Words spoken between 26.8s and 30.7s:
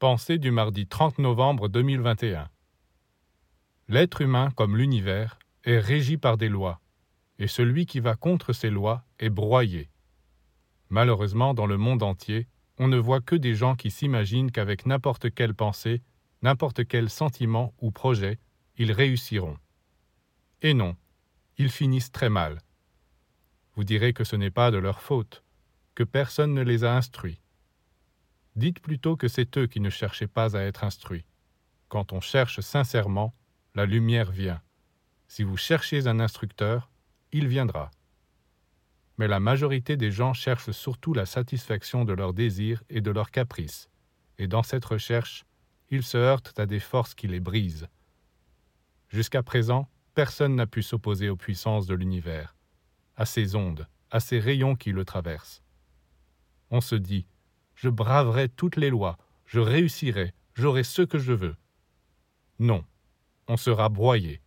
a instruits. Dites plutôt que c'est eux qui ne cherchaient pas à